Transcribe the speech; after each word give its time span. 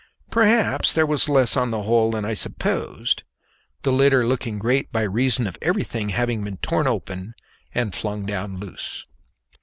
Perhaps 0.31 0.93
there 0.93 1.05
was 1.05 1.29
less 1.29 1.55
on 1.55 1.69
the 1.69 1.83
whole 1.83 2.09
than 2.09 2.25
I 2.25 2.33
supposed, 2.33 3.21
the 3.83 3.91
litter 3.91 4.25
looking 4.25 4.57
great 4.57 4.91
by 4.91 5.03
reason 5.03 5.45
of 5.45 5.59
everything 5.61 6.09
having 6.09 6.43
been 6.43 6.57
torn 6.57 6.87
open 6.87 7.35
and 7.75 7.93
flung 7.93 8.25
down 8.25 8.57
loose. 8.59 9.05